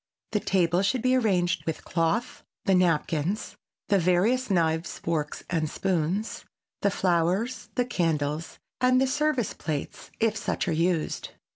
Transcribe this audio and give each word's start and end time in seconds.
The 0.31 0.39
table 0.39 0.81
should 0.81 1.03
be 1.03 1.13
arranged 1.15 1.63
with 1.67 1.83
cloth, 1.85 2.43
the 2.65 2.73
napkins, 2.73 3.55
the 3.89 3.99
various 3.99 4.49
knives, 4.49 4.97
forks 4.97 5.43
and 5.47 5.69
spoons, 5.69 6.43
the 6.81 6.89
flowers, 6.89 7.69
the 7.75 7.85
candles, 7.85 8.57
and 8.79 8.99
the 8.99 9.05
service 9.05 9.53
plates, 9.53 10.09
if 10.19 10.35
such 10.35 10.67
are 10.67 10.71
used. 10.71 11.29